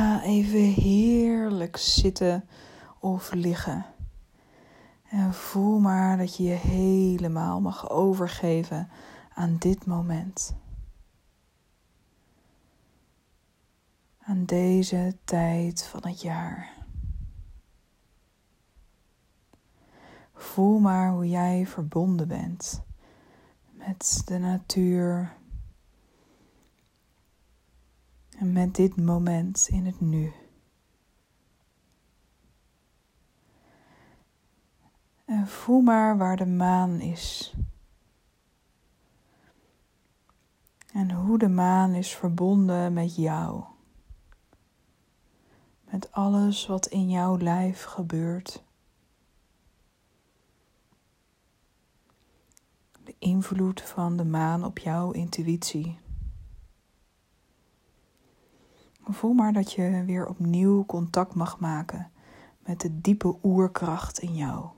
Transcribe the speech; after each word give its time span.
ga 0.00 0.22
even 0.22 0.60
heerlijk 0.72 1.76
zitten 1.76 2.48
of 2.98 3.32
liggen. 3.32 3.86
En 5.08 5.34
voel 5.34 5.78
maar 5.78 6.16
dat 6.16 6.36
je 6.36 6.42
je 6.42 6.54
helemaal 6.54 7.60
mag 7.60 7.90
overgeven 7.90 8.88
aan 9.34 9.56
dit 9.58 9.86
moment. 9.86 10.54
Aan 14.18 14.44
deze 14.44 15.16
tijd 15.24 15.84
van 15.84 16.06
het 16.06 16.20
jaar. 16.20 16.72
Voel 20.34 20.78
maar 20.78 21.10
hoe 21.10 21.28
jij 21.28 21.66
verbonden 21.66 22.28
bent 22.28 22.82
met 23.70 24.22
de 24.24 24.38
natuur 24.38 25.32
en 28.40 28.52
met 28.52 28.74
dit 28.74 28.96
moment 28.96 29.68
in 29.70 29.86
het 29.86 30.00
nu. 30.00 30.32
En 35.24 35.48
voel 35.48 35.80
maar 35.80 36.18
waar 36.18 36.36
de 36.36 36.46
maan 36.46 37.00
is. 37.00 37.54
En 40.92 41.10
hoe 41.10 41.38
de 41.38 41.48
maan 41.48 41.94
is 41.94 42.16
verbonden 42.16 42.92
met 42.92 43.16
jou. 43.16 43.64
Met 45.90 46.12
alles 46.12 46.66
wat 46.66 46.86
in 46.86 47.10
jouw 47.10 47.38
lijf 47.38 47.84
gebeurt. 47.84 48.62
De 53.04 53.14
invloed 53.18 53.82
van 53.82 54.16
de 54.16 54.24
maan 54.24 54.64
op 54.64 54.78
jouw 54.78 55.10
intuïtie. 55.10 55.98
Voel 59.12 59.32
maar 59.32 59.52
dat 59.52 59.72
je 59.72 60.04
weer 60.06 60.26
opnieuw 60.26 60.86
contact 60.86 61.34
mag 61.34 61.58
maken 61.58 62.10
met 62.66 62.80
de 62.80 63.00
diepe 63.00 63.36
oerkracht 63.42 64.18
in 64.18 64.34
jou. 64.34 64.68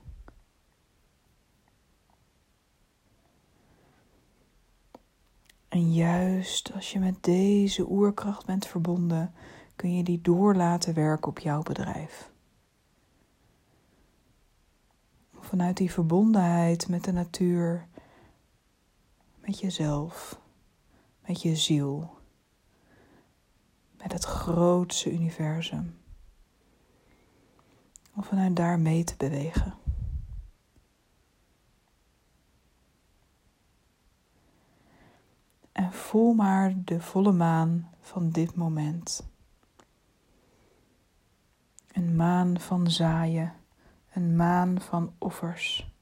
En 5.67 5.93
juist 5.93 6.73
als 6.73 6.91
je 6.91 6.99
met 6.99 7.23
deze 7.23 7.89
oerkracht 7.89 8.45
bent 8.45 8.67
verbonden, 8.67 9.33
kun 9.75 9.95
je 9.95 10.03
die 10.03 10.21
door 10.21 10.55
laten 10.55 10.93
werken 10.93 11.27
op 11.27 11.39
jouw 11.39 11.61
bedrijf. 11.61 12.31
Vanuit 15.39 15.77
die 15.77 15.91
verbondenheid 15.91 16.87
met 16.87 17.03
de 17.03 17.11
natuur, 17.11 17.87
met 19.35 19.59
jezelf, 19.59 20.39
met 21.27 21.41
je 21.41 21.55
ziel, 21.55 22.21
met 24.03 24.11
het 24.11 24.23
grootste 24.23 25.11
universum. 25.11 25.97
Om 28.15 28.23
vanuit 28.23 28.55
daar 28.55 28.79
mee 28.79 29.03
te 29.03 29.15
bewegen. 29.17 29.73
En 35.71 35.93
voel 35.93 36.33
maar 36.33 36.73
de 36.75 37.01
volle 37.01 37.31
maan 37.31 37.89
van 38.01 38.29
dit 38.29 38.55
moment. 38.55 39.27
Een 41.87 42.15
maan 42.15 42.59
van 42.59 42.91
zaaien, 42.91 43.53
een 44.13 44.35
maan 44.35 44.81
van 44.81 45.13
offers. 45.17 45.92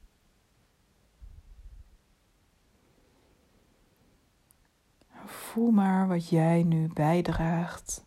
Voel 5.52 5.70
maar 5.70 6.08
wat 6.08 6.28
jij 6.28 6.62
nu 6.62 6.88
bijdraagt 6.92 8.04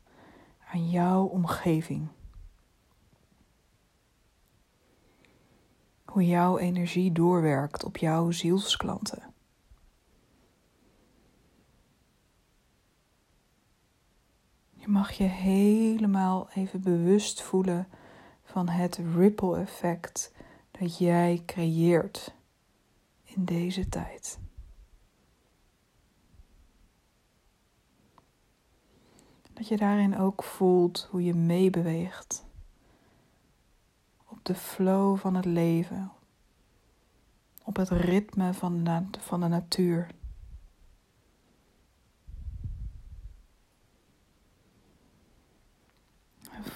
aan 0.72 0.90
jouw 0.90 1.26
omgeving. 1.26 2.08
Hoe 6.06 6.26
jouw 6.26 6.58
energie 6.58 7.12
doorwerkt 7.12 7.84
op 7.84 7.98
jouw 7.98 8.32
zielsklanten. 8.32 9.34
Je 14.74 14.88
mag 14.88 15.12
je 15.12 15.24
helemaal 15.24 16.50
even 16.50 16.82
bewust 16.82 17.42
voelen 17.42 17.88
van 18.44 18.70
het 18.70 19.00
ripple 19.16 19.60
effect 19.60 20.34
dat 20.72 20.98
jij 20.98 21.44
creëert 21.46 22.36
in 23.24 23.46
deze 23.46 23.90
tijd. 23.90 24.40
Dat 29.56 29.68
je 29.68 29.78
daarin 29.78 30.18
ook 30.18 30.44
voelt 30.44 31.08
hoe 31.12 31.24
je 31.24 31.34
meebeweegt 31.34 32.46
op 34.26 34.40
de 34.42 34.56
flow 34.56 35.18
van 35.18 35.36
het 35.36 35.46
leven, 35.46 36.12
op 37.64 37.76
het 37.76 37.90
ritme 37.90 38.54
van 38.54 38.84
de, 38.84 39.04
van 39.20 39.40
de 39.40 39.48
natuur. 39.48 40.08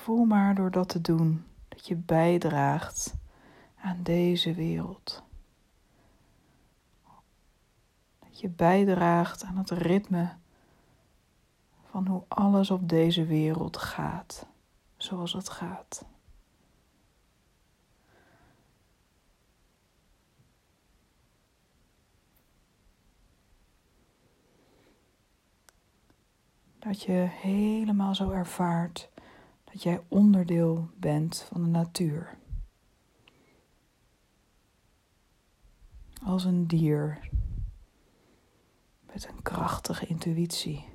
voel 0.10 0.26
maar 0.26 0.56
door 0.56 0.72
dat 0.72 0.90
te 0.90 1.02
doen 1.02 1.46
dat 1.68 1.88
je 1.88 1.96
bijdraagt 1.96 3.16
aan 3.76 4.04
deze 4.04 4.54
wereld. 4.54 5.24
Dat 8.20 8.40
je 8.40 8.50
bijdraagt 8.50 9.44
aan 9.44 9.58
het 9.58 9.70
ritme 9.70 10.38
van 11.92 12.08
hoe 12.08 12.24
alles 12.28 12.72
op 12.72 12.90
deze 12.90 13.26
wereld 13.26 13.78
gaat, 13.78 14.48
zoals 14.98 15.34
het 15.34 15.50
gaat. 15.50 16.06
Dat 26.80 27.02
je 27.02 27.12
helemaal 27.30 28.16
zo 28.16 28.30
ervaart 28.30 29.10
dat 29.64 29.84
jij 29.84 30.02
onderdeel 30.08 30.90
bent 30.96 31.48
van 31.52 31.64
de 31.64 31.70
natuur. 31.70 32.38
Als 36.24 36.44
een 36.44 36.68
dier 36.68 37.30
met 39.02 39.28
een 39.28 39.42
krachtige 39.42 40.06
intuïtie, 40.06 40.89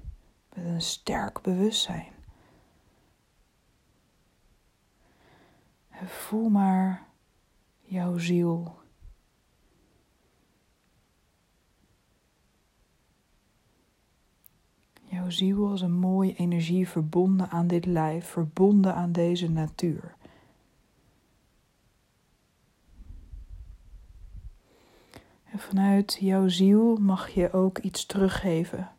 met 0.55 0.65
een 0.65 0.83
sterk 0.83 1.43
bewustzijn. 1.43 2.13
Voel 6.05 6.49
maar 6.49 7.07
jouw 7.83 8.19
ziel 8.19 8.83
jouw 15.25 15.31
ziel 15.31 15.69
als 15.69 15.81
een 15.81 15.93
mooie 15.93 16.35
energie 16.35 16.89
verbonden 16.89 17.51
aan 17.51 17.67
dit 17.67 17.87
lijf, 17.87 18.27
verbonden 18.27 18.95
aan 18.95 19.13
deze 19.13 19.51
natuur. 19.51 20.15
En 25.45 25.59
vanuit 25.59 26.17
jouw 26.21 26.49
ziel 26.49 26.97
mag 26.97 27.29
je 27.29 27.53
ook 27.53 27.79
iets 27.79 28.07
teruggeven. 28.07 28.91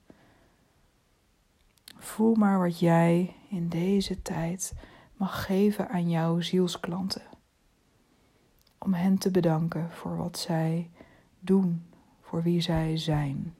Voel 2.05 2.35
maar 2.35 2.59
wat 2.59 2.79
jij 2.79 3.35
in 3.49 3.69
deze 3.69 4.21
tijd 4.21 4.73
mag 5.17 5.45
geven 5.45 5.89
aan 5.89 6.09
jouw 6.09 6.41
zielsklanten. 6.41 7.21
Om 8.77 8.93
hen 8.93 9.17
te 9.17 9.31
bedanken 9.31 9.91
voor 9.91 10.17
wat 10.17 10.37
zij 10.37 10.89
doen, 11.39 11.85
voor 12.21 12.43
wie 12.43 12.61
zij 12.61 12.97
zijn. 12.97 13.55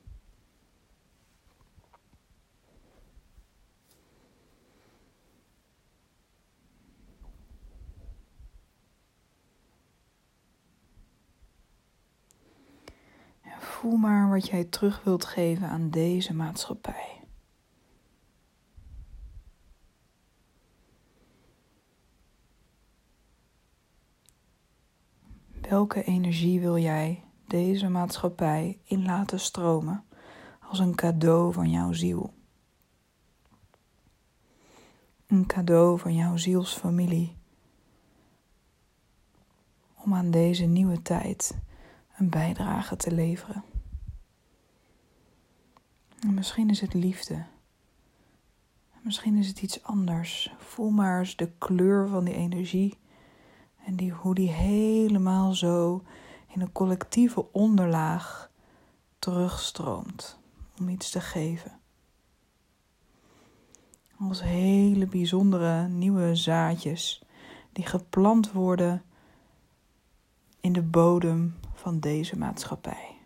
voel 13.60 13.96
maar 13.96 14.30
wat 14.30 14.48
jij 14.48 14.64
terug 14.64 15.04
wilt 15.04 15.26
geven 15.26 15.68
aan 15.68 15.90
deze 15.90 16.34
maatschappij. 16.34 17.25
Welke 25.70 26.04
energie 26.04 26.60
wil 26.60 26.78
jij 26.78 27.24
deze 27.48 27.90
maatschappij 27.90 28.80
in 28.84 29.06
laten 29.06 29.40
stromen 29.40 30.04
als 30.60 30.80
een 30.80 30.96
cadeau 30.96 31.54
van 31.54 31.70
jouw 31.70 31.94
ziel? 31.94 32.34
Een 35.28 35.46
cadeau 35.46 36.00
van 36.00 36.16
jouw 36.16 36.38
zielsfamilie. 36.38 37.36
Om 39.96 40.14
aan 40.14 40.32
deze 40.32 40.66
nieuwe 40.66 41.02
tijd 41.02 41.58
een 42.18 42.30
bijdrage 42.30 42.96
te 42.96 43.12
leveren. 43.12 43.64
misschien 46.28 46.70
is 46.70 46.82
het 46.82 46.94
liefde. 46.94 47.46
Misschien 49.02 49.36
is 49.36 49.48
het 49.48 49.62
iets 49.62 49.84
anders. 49.84 50.54
Voel 50.58 50.90
maar 50.90 51.20
eens 51.20 51.36
de 51.36 51.52
kleur 51.58 52.08
van 52.08 52.24
die 52.24 52.34
energie 52.34 52.98
en 53.86 53.96
die, 53.96 54.12
hoe 54.12 54.36
die 54.36 54.50
helemaal 54.50 55.54
zo 55.54 56.04
in 56.48 56.62
een 56.62 56.72
collectieve 56.72 57.52
onderlaag 57.52 58.52
terugstroomt 59.20 60.40
om 60.80 60.90
iets 60.90 61.10
te 61.10 61.22
geven. 61.22 61.80
Als 64.20 64.42
hele 64.42 65.08
bijzondere 65.08 65.88
nieuwe 65.88 66.36
zaadjes 66.36 67.24
die 67.72 67.86
geplant 67.86 68.52
worden 68.52 69.04
in 70.60 70.74
de 70.74 70.82
bodem 70.82 71.56
van 71.74 72.00
deze 72.00 72.38
maatschappij. 72.38 73.18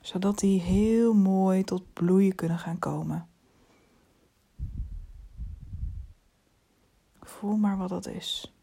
Zodat 0.00 0.38
die 0.38 0.60
heel 0.60 1.14
mooi 1.14 1.64
tot 1.64 1.92
bloeien 1.92 2.34
kunnen 2.34 2.58
gaan 2.58 2.78
komen. 2.78 3.28
Voel 7.20 7.56
maar 7.56 7.76
wat 7.76 7.88
dat 7.88 8.06
is. 8.06 8.55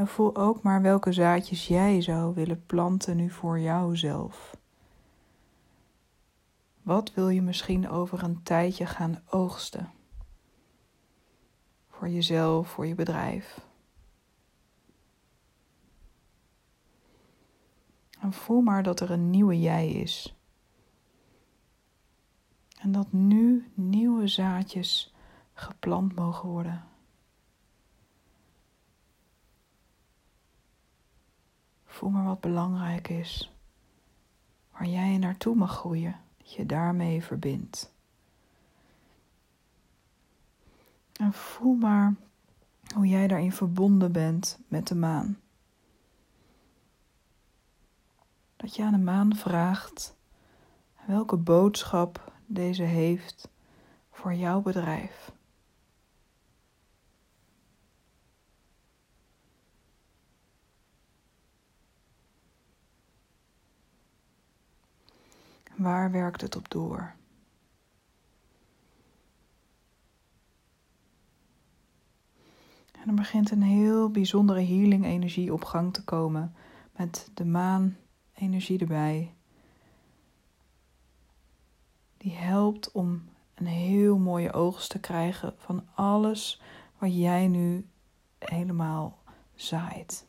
En 0.00 0.08
voel 0.08 0.36
ook 0.36 0.62
maar 0.62 0.82
welke 0.82 1.12
zaadjes 1.12 1.66
jij 1.66 2.00
zou 2.00 2.34
willen 2.34 2.66
planten 2.66 3.16
nu 3.16 3.30
voor 3.30 3.60
jouzelf. 3.60 4.56
Wat 6.82 7.14
wil 7.14 7.28
je 7.28 7.42
misschien 7.42 7.88
over 7.88 8.22
een 8.22 8.42
tijdje 8.42 8.86
gaan 8.86 9.22
oogsten? 9.28 9.92
Voor 11.88 12.08
jezelf, 12.08 12.68
voor 12.68 12.86
je 12.86 12.94
bedrijf. 12.94 13.60
En 18.20 18.32
voel 18.32 18.60
maar 18.60 18.82
dat 18.82 19.00
er 19.00 19.10
een 19.10 19.30
nieuwe 19.30 19.60
jij 19.60 19.90
is. 19.90 20.36
En 22.78 22.92
dat 22.92 23.12
nu 23.12 23.70
nieuwe 23.74 24.26
zaadjes 24.26 25.14
geplant 25.52 26.14
mogen 26.14 26.48
worden. 26.48 26.89
Voel 32.00 32.10
maar 32.10 32.24
wat 32.24 32.40
belangrijk 32.40 33.08
is. 33.08 33.52
Waar 34.72 34.86
jij 34.86 35.18
naartoe 35.18 35.54
mag 35.54 35.76
groeien. 35.76 36.16
Dat 36.38 36.52
je 36.52 36.66
daarmee 36.66 37.22
verbindt. 37.22 37.92
En 41.12 41.32
voel 41.32 41.74
maar 41.74 42.14
hoe 42.94 43.06
jij 43.06 43.26
daarin 43.26 43.52
verbonden 43.52 44.12
bent 44.12 44.58
met 44.68 44.86
de 44.86 44.94
maan. 44.94 45.38
Dat 48.56 48.76
je 48.76 48.82
aan 48.82 48.92
de 48.92 48.98
maan 48.98 49.36
vraagt 49.36 50.16
welke 51.06 51.36
boodschap 51.36 52.32
deze 52.46 52.82
heeft 52.82 53.48
voor 54.10 54.34
jouw 54.34 54.60
bedrijf. 54.60 55.32
Waar 65.80 66.10
werkt 66.10 66.40
het 66.40 66.56
op 66.56 66.70
door? 66.70 67.14
En 72.92 73.08
er 73.08 73.14
begint 73.14 73.50
een 73.50 73.62
heel 73.62 74.10
bijzondere 74.10 74.64
healing 74.64 75.04
energie 75.04 75.52
op 75.52 75.64
gang 75.64 75.92
te 75.92 76.04
komen 76.04 76.54
met 76.96 77.30
de 77.34 77.44
maan 77.44 77.96
energie 78.34 78.78
erbij. 78.78 79.34
Die 82.16 82.32
helpt 82.32 82.92
om 82.92 83.28
een 83.54 83.66
heel 83.66 84.18
mooie 84.18 84.52
oogst 84.52 84.90
te 84.90 84.98
krijgen 84.98 85.54
van 85.56 85.86
alles 85.94 86.62
wat 86.98 87.16
jij 87.16 87.48
nu 87.48 87.86
helemaal 88.38 89.22
zaait. 89.54 90.26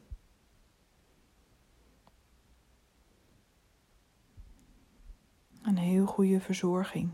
Een 5.71 5.77
heel 5.77 6.05
goede 6.05 6.39
verzorging, 6.41 7.11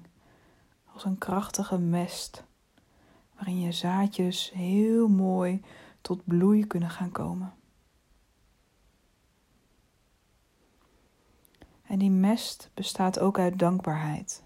als 0.93 1.05
een 1.05 1.17
krachtige 1.17 1.77
mest, 1.77 2.43
waarin 3.35 3.59
je 3.59 3.71
zaadjes 3.71 4.51
heel 4.53 5.07
mooi 5.07 5.61
tot 6.01 6.25
bloei 6.25 6.67
kunnen 6.67 6.89
gaan 6.89 7.11
komen. 7.11 7.53
En 11.83 11.99
die 11.99 12.11
mest 12.11 12.71
bestaat 12.73 13.19
ook 13.19 13.39
uit 13.39 13.59
dankbaarheid. 13.59 14.43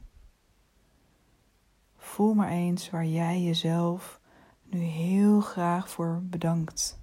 Voel 1.97 2.33
maar 2.33 2.49
eens 2.49 2.89
waar 2.89 3.05
jij 3.05 3.41
jezelf 3.41 4.19
nu 4.63 4.79
heel 4.79 5.41
graag 5.41 5.89
voor 5.89 6.21
bedankt. 6.23 7.00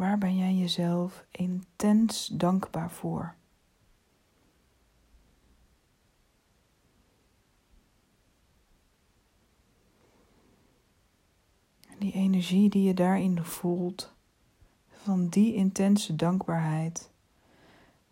Waar 0.00 0.18
ben 0.18 0.36
jij 0.36 0.54
jezelf 0.54 1.24
intens 1.30 2.26
dankbaar 2.26 2.90
voor? 2.90 3.34
Die 11.98 12.12
energie 12.12 12.70
die 12.70 12.82
je 12.82 12.94
daarin 12.94 13.44
voelt, 13.44 14.14
van 14.90 15.28
die 15.28 15.54
intense 15.54 16.16
dankbaarheid, 16.16 17.10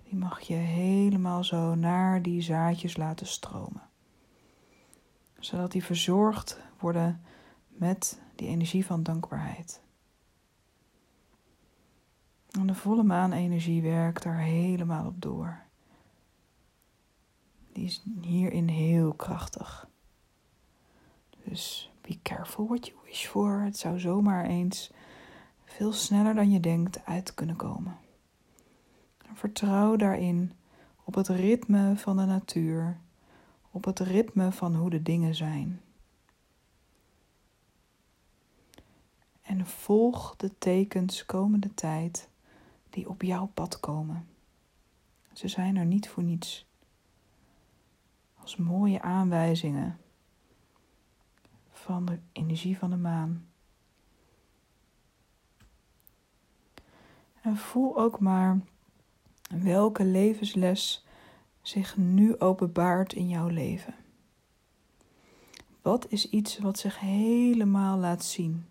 die 0.05 0.17
mag 0.17 0.41
je 0.41 0.55
helemaal 0.55 1.45
zo 1.45 1.75
naar 1.75 2.23
die 2.23 2.43
zaadjes 2.43 2.97
laten 2.97 3.27
stromen. 3.27 3.89
Zodat 5.39 5.73
die 5.73 5.85
verzorgd 5.85 6.61
worden 6.79 7.23
met 7.69 8.21
die 8.35 8.49
energie 8.49 8.87
van 8.87 9.03
dankbaarheid. 9.03 9.81
En 12.51 12.67
de 12.67 12.75
volle 12.75 13.03
maanenergie 13.03 13.83
werkt 13.83 14.23
daar 14.23 14.41
helemaal 14.41 15.07
op 15.07 15.23
door. 15.23 15.63
Die 17.73 17.85
is 17.85 18.03
hierin 18.21 18.69
heel 18.69 19.13
krachtig. 19.13 19.89
Dus 21.45 21.91
be 22.01 22.19
careful 22.23 22.67
what 22.67 22.87
you 22.87 22.99
wish 23.05 23.27
for. 23.27 23.61
Het 23.61 23.79
zou 23.79 23.99
zomaar 23.99 24.45
eens 24.45 24.91
veel 25.65 25.93
sneller 25.93 26.35
dan 26.35 26.51
je 26.51 26.61
denkt 26.61 27.05
uit 27.05 27.35
kunnen 27.35 27.57
komen. 27.57 27.97
En 29.29 29.37
vertrouw 29.37 29.97
daarin 29.97 30.53
op 31.05 31.15
het 31.15 31.29
ritme 31.29 31.97
van 31.97 32.17
de 32.17 32.25
natuur, 32.25 32.99
op 33.71 33.85
het 33.85 33.99
ritme 33.99 34.53
van 34.53 34.75
hoe 34.75 34.91
de 34.91 35.03
dingen 35.03 35.35
zijn. 35.35 35.81
En 39.43 39.67
volg 39.67 40.37
de 40.37 40.59
tekens 40.59 41.27
komende 41.27 41.75
tijd 41.75 42.29
die 42.99 43.09
op 43.09 43.23
jouw 43.23 43.47
pad 43.47 43.81
komen. 43.81 44.29
Ze 45.33 45.49
zijn 45.49 45.77
er 45.77 45.85
niet 45.85 46.09
voor 46.09 46.23
niets. 46.23 46.67
Als 48.35 48.57
mooie 48.57 49.03
aanwijzingen 49.03 49.99
van 51.71 52.05
de 52.05 52.19
energie 52.33 52.79
van 52.79 52.91
de 52.91 52.97
maan. 52.97 53.49
En 57.41 57.57
voel 57.57 57.99
ook 57.99 58.21
maar 58.21 58.61
welke 59.63 60.05
levensles 60.05 61.07
zich 61.63 61.97
nu 61.97 62.39
openbaart 62.39 63.13
in 63.13 63.29
jouw 63.29 63.49
leven. 63.49 63.95
Wat 65.83 66.11
is 66.11 66.31
iets 66.31 66.59
wat 66.59 66.79
zich 66.79 66.99
helemaal 66.99 67.99
laat 67.99 68.25
zien? 68.25 68.67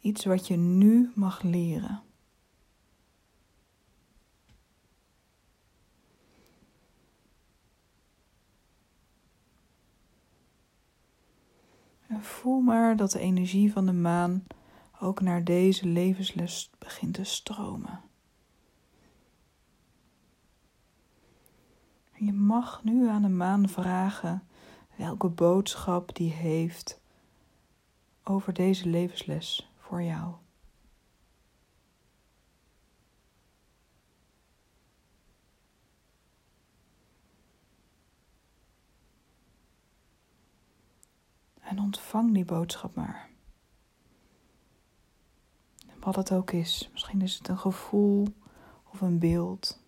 Iets 0.00 0.24
wat 0.24 0.46
je 0.46 0.56
nu 0.56 1.10
mag 1.14 1.42
leren. 1.42 2.02
Voel 12.30 12.60
maar 12.60 12.96
dat 12.96 13.10
de 13.10 13.18
energie 13.18 13.72
van 13.72 13.86
de 13.86 13.92
maan 13.92 14.46
ook 15.00 15.20
naar 15.20 15.44
deze 15.44 15.86
levenslust 15.86 16.70
begint 16.78 17.14
te 17.14 17.24
stromen. 17.24 18.00
Je 22.14 22.32
mag 22.32 22.84
nu 22.84 23.08
aan 23.08 23.22
de 23.22 23.28
maan 23.28 23.68
vragen 23.68 24.46
welke 24.96 25.28
boodschap 25.28 26.14
die 26.14 26.32
heeft 26.32 27.00
over 28.24 28.52
deze 28.52 28.88
levensles 28.88 29.70
voor 29.78 30.02
jou. 30.02 30.34
En 41.70 41.79
ontvang 41.90 42.34
die 42.34 42.44
boodschap 42.44 42.94
maar. 42.94 43.28
Wat 46.00 46.16
het 46.16 46.32
ook 46.32 46.50
is. 46.50 46.88
Misschien 46.92 47.22
is 47.22 47.38
het 47.38 47.48
een 47.48 47.58
gevoel 47.58 48.26
of 48.92 49.00
een 49.00 49.18
beeld. 49.18 49.82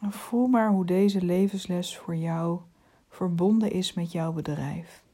Voel 0.00 0.46
maar 0.46 0.70
hoe 0.70 0.84
deze 0.84 1.22
levensles 1.22 1.98
voor 1.98 2.16
jou 2.16 2.60
verbonden 3.08 3.70
is 3.70 3.92
met 3.92 4.12
jouw 4.12 4.32
bedrijf. 4.32 5.04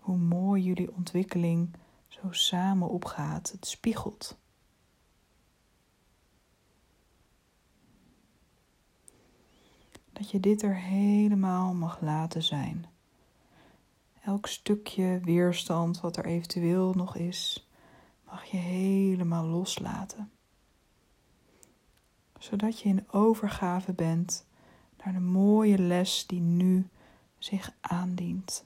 Hoe 0.00 0.18
mooi 0.18 0.62
jullie 0.62 0.94
ontwikkeling 0.94 1.74
zo 2.08 2.28
samen 2.30 2.88
opgaat. 2.88 3.50
Het 3.50 3.66
spiegelt. 3.66 4.38
Dat 10.20 10.30
je 10.30 10.40
dit 10.40 10.62
er 10.62 10.76
helemaal 10.76 11.74
mag 11.74 12.00
laten 12.00 12.42
zijn. 12.42 12.86
Elk 14.24 14.46
stukje 14.46 15.20
weerstand 15.24 16.00
wat 16.00 16.16
er 16.16 16.24
eventueel 16.24 16.94
nog 16.94 17.16
is, 17.16 17.68
mag 18.24 18.44
je 18.44 18.56
helemaal 18.56 19.44
loslaten. 19.44 20.30
Zodat 22.38 22.80
je 22.80 22.88
in 22.88 23.10
overgave 23.10 23.92
bent 23.92 24.46
naar 25.04 25.12
de 25.12 25.20
mooie 25.20 25.78
les 25.78 26.26
die 26.26 26.40
nu 26.40 26.88
zich 27.38 27.72
aandient. 27.80 28.64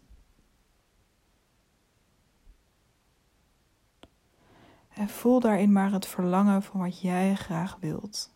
En 4.88 5.08
voel 5.08 5.40
daarin 5.40 5.72
maar 5.72 5.92
het 5.92 6.06
verlangen 6.06 6.62
van 6.62 6.80
wat 6.80 7.00
jij 7.00 7.34
graag 7.34 7.76
wilt. 7.80 8.33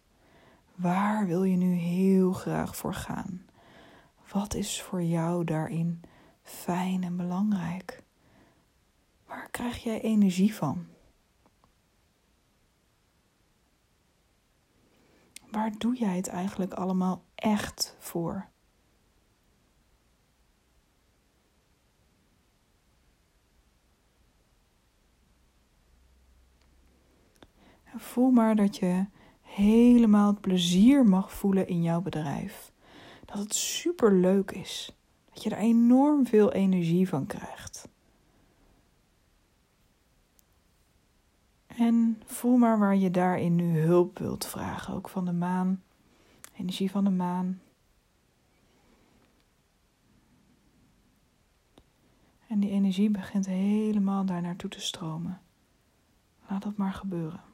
Waar 0.78 1.26
wil 1.26 1.44
je 1.44 1.56
nu 1.56 1.72
heel 1.72 2.32
graag 2.32 2.76
voor 2.76 2.94
gaan? 2.94 3.46
Wat 4.32 4.54
is 4.54 4.82
voor 4.82 5.02
jou 5.02 5.44
daarin 5.44 6.00
fijn 6.42 7.02
en 7.04 7.16
belangrijk? 7.16 8.02
Waar 9.26 9.50
krijg 9.50 9.82
jij 9.82 10.00
energie 10.00 10.54
van? 10.54 10.86
Waar 15.50 15.72
doe 15.78 15.96
jij 15.96 16.16
het 16.16 16.28
eigenlijk 16.28 16.72
allemaal 16.72 17.24
echt 17.34 17.96
voor? 17.98 18.48
Voel 27.96 28.30
maar 28.30 28.56
dat 28.56 28.76
je 28.76 29.06
helemaal 29.58 30.26
het 30.26 30.40
plezier 30.40 31.04
mag 31.04 31.32
voelen 31.32 31.68
in 31.68 31.82
jouw 31.82 32.00
bedrijf. 32.00 32.72
Dat 33.24 33.38
het 33.38 33.54
super 33.54 34.14
leuk 34.14 34.50
is. 34.50 34.96
Dat 35.32 35.42
je 35.42 35.50
er 35.50 35.58
enorm 35.58 36.26
veel 36.26 36.52
energie 36.52 37.08
van 37.08 37.26
krijgt. 37.26 37.88
En 41.66 42.22
voel 42.26 42.56
maar 42.56 42.78
waar 42.78 42.96
je 42.96 43.10
daarin 43.10 43.54
nu 43.54 43.80
hulp 43.80 44.18
wilt 44.18 44.46
vragen. 44.46 44.94
Ook 44.94 45.08
van 45.08 45.24
de 45.24 45.32
maan. 45.32 45.82
Energie 46.56 46.90
van 46.90 47.04
de 47.04 47.10
maan. 47.10 47.60
En 52.46 52.60
die 52.60 52.70
energie 52.70 53.10
begint 53.10 53.46
helemaal 53.46 54.24
daar 54.24 54.42
naartoe 54.42 54.70
te 54.70 54.80
stromen. 54.80 55.40
Laat 56.48 56.62
dat 56.62 56.76
maar 56.76 56.92
gebeuren. 56.92 57.47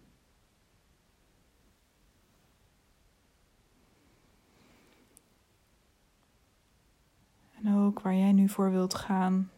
En 7.65 7.75
ook 7.75 8.01
waar 8.01 8.15
jij 8.15 8.33
nu 8.33 8.49
voor 8.49 8.71
wilt 8.71 8.95
gaan, 8.95 9.51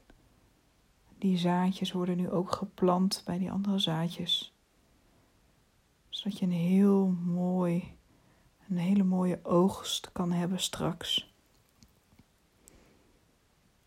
die 1.19 1.39
zaadjes 1.39 1.93
worden 1.93 2.17
nu 2.17 2.31
ook 2.31 2.53
geplant 2.53 3.23
bij 3.25 3.39
die 3.39 3.51
andere 3.51 3.79
zaadjes. 3.79 4.55
Zodat 6.09 6.39
je 6.39 6.47
een 6.47 6.53
heel 6.53 7.07
mooi, 7.25 7.97
een 8.69 8.77
hele 8.77 9.03
mooie 9.03 9.41
oogst 9.43 10.13
kan 10.13 10.33
hebben 10.33 10.61
straks. 10.61 11.35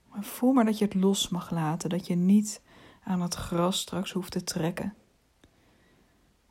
Maar 0.09 0.23
voel 0.23 0.53
maar 0.53 0.65
dat 0.65 0.77
je 0.77 0.85
het 0.85 0.93
los 0.93 1.29
mag 1.29 1.51
laten, 1.51 1.89
dat 1.89 2.07
je 2.07 2.15
niet 2.15 2.61
aan 3.03 3.21
het 3.21 3.35
gras 3.35 3.79
straks 3.79 4.11
hoeft 4.11 4.31
te 4.31 4.43
trekken. 4.43 4.93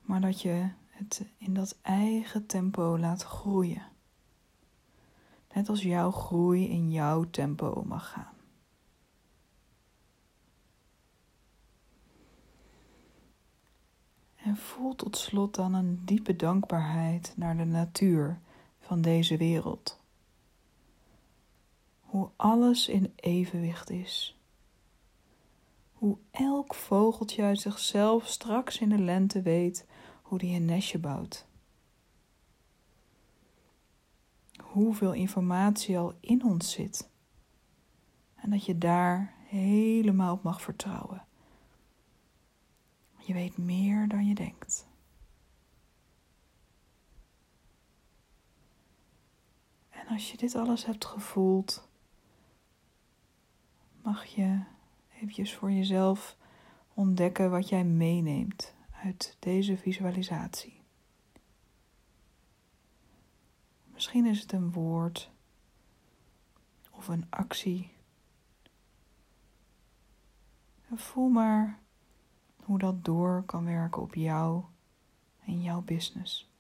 Maar 0.01 0.21
dat 0.21 0.41
je 0.43 0.69
het 0.89 1.27
in 1.39 1.55
dat 1.55 1.79
eigen 1.83 2.47
tempo 2.47 2.99
laat 2.99 3.23
groeien. 3.23 3.98
Net 5.59 5.69
als 5.69 5.83
jouw 5.83 6.11
groei 6.11 6.69
in 6.69 6.91
jouw 6.91 7.25
tempo 7.31 7.83
mag 7.87 8.11
gaan. 8.11 8.35
En 14.37 14.57
voel 14.57 14.95
tot 14.95 15.17
slot 15.17 15.55
dan 15.55 15.75
een 15.75 16.05
diepe 16.05 16.37
dankbaarheid 16.37 17.33
naar 17.37 17.57
de 17.57 17.65
natuur 17.65 18.41
van 18.81 19.01
deze 19.01 19.37
wereld. 19.37 20.01
Hoe 22.01 22.31
alles 22.37 22.89
in 22.89 23.13
evenwicht 23.17 23.91
is. 23.91 24.39
Hoe 25.93 26.19
elk 26.31 26.75
vogeltje 26.75 27.43
uit 27.43 27.61
zichzelf 27.61 28.27
straks 28.27 28.79
in 28.79 28.89
de 28.89 28.99
lente 28.99 29.43
weet 29.43 29.87
hoe 30.23 30.39
die 30.39 30.57
een 30.57 30.65
nestje 30.65 30.99
bouwt. 30.99 31.48
Hoeveel 34.73 35.13
informatie 35.13 35.99
al 35.99 36.15
in 36.21 36.45
ons 36.45 36.73
zit. 36.73 37.11
En 38.35 38.51
dat 38.51 38.65
je 38.65 38.79
daar 38.79 39.35
helemaal 39.47 40.35
op 40.35 40.43
mag 40.43 40.63
vertrouwen. 40.63 41.27
Je 43.19 43.33
weet 43.33 43.57
meer 43.57 44.09
dan 44.09 44.27
je 44.27 44.35
denkt. 44.35 44.87
En 49.89 50.07
als 50.09 50.31
je 50.31 50.37
dit 50.37 50.55
alles 50.55 50.85
hebt 50.85 51.05
gevoeld, 51.05 51.89
mag 54.03 54.25
je 54.25 54.61
eventjes 55.15 55.55
voor 55.55 55.73
jezelf 55.73 56.37
ontdekken 56.95 57.51
wat 57.51 57.69
jij 57.69 57.85
meeneemt 57.85 58.75
uit 59.03 59.37
deze 59.39 59.77
visualisatie. 59.77 60.78
Misschien 63.99 64.27
is 64.27 64.41
het 64.41 64.53
een 64.53 64.73
woord 64.73 65.31
of 66.91 67.09
een 67.09 67.27
actie. 67.31 67.93
Voel 70.95 71.29
maar 71.29 71.79
hoe 72.57 72.79
dat 72.79 73.05
door 73.05 73.43
kan 73.47 73.65
werken 73.65 74.03
op 74.03 74.15
jou 74.15 74.65
en 75.45 75.63
jouw 75.63 75.81
business. 75.81 76.51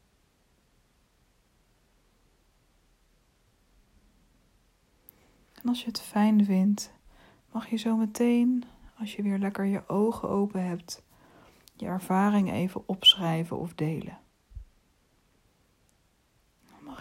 En 5.52 5.68
als 5.68 5.80
je 5.80 5.87
het 5.87 6.00
fijn 6.00 6.45
vindt, 6.45 6.92
mag 7.52 7.68
je 7.68 7.76
zo 7.76 7.97
meteen, 7.97 8.64
als 8.97 9.16
je 9.16 9.23
weer 9.23 9.38
lekker 9.38 9.64
je 9.64 9.88
ogen 9.88 10.28
open 10.28 10.66
hebt, 10.66 11.02
je 11.76 11.87
ervaring 11.87 12.52
even 12.52 12.88
opschrijven 12.88 13.59
of 13.59 13.75
delen 13.75 14.18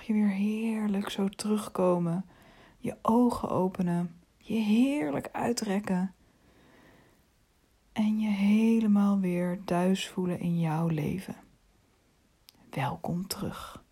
je 0.08 0.14
weer 0.14 0.30
heerlijk 0.30 1.10
zo 1.10 1.28
terugkomen. 1.28 2.26
Je 2.78 2.96
ogen 3.02 3.50
openen. 3.50 4.22
Je 4.38 4.58
heerlijk 4.58 5.30
uitrekken. 5.32 6.14
En 7.94 8.20
je 8.20 8.30
helemaal 8.30 9.20
weer 9.20 9.64
thuis 9.66 10.08
voelen 10.08 10.40
in 10.40 10.60
jouw 10.60 10.88
leven. 10.88 11.36
Welkom 12.70 13.28
terug. 13.28 13.84